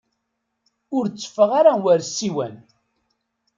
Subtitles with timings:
[0.97, 2.55] Ur tteffeɣ ara war ssiwan.